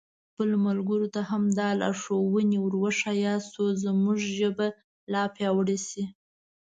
خپلو 0.29 0.55
ملګرو 0.67 1.07
ته 1.15 1.21
هم 1.29 1.43
دا 1.59 1.69
لارښوونې 1.81 2.57
ور 2.61 2.73
وښیاست 2.81 3.47
څو 3.55 3.63
زموږ 3.83 4.17
ژبه 4.37 4.67
لا 5.13 5.23
پیاوړې 5.35 5.77
شي. 5.87 6.03